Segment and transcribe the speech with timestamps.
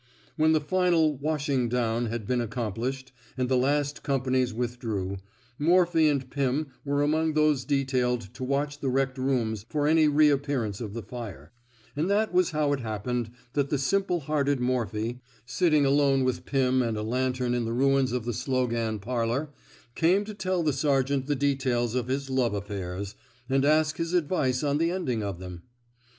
[0.35, 5.17] When the final washing down had been ac complished, and the last companies with drew,
[5.59, 10.81] Morphy and Pirn were among those detailed to watch the wrecked rooms for any reappearance
[10.81, 11.51] of the fire;
[11.95, 16.81] and that was how it happened that the simple hearted Morphy, sitting alone with Pim
[16.81, 19.51] and a lantern in the ruins of the Slogan parlor,
[19.93, 23.13] came to tell the sergeant the details of his love affairs,
[23.47, 25.61] and ask his advice on the ending of them.